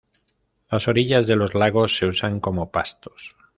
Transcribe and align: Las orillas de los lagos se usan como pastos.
Las 0.71 0.87
orillas 0.87 1.27
de 1.27 1.35
los 1.35 1.53
lagos 1.53 1.95
se 1.95 2.07
usan 2.07 2.39
como 2.39 2.71
pastos. 2.71 3.35